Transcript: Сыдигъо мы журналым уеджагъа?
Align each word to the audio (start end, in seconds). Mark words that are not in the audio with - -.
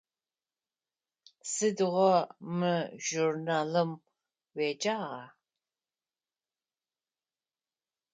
Сыдигъо 1.51 2.13
мы 2.57 2.73
журналым 3.07 3.91
уеджагъа? 4.55 5.23